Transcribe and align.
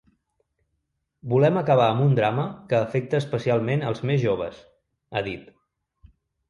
“Volem 1.33 1.59
acabar 1.61 1.89
amb 1.91 2.05
un 2.07 2.17
drama 2.21 2.47
que 2.73 2.81
afecta 2.87 3.23
especialment 3.25 3.87
els 3.93 4.03
més 4.13 4.27
joves”, 4.29 4.67
ha 5.21 5.27
dit. 5.33 5.51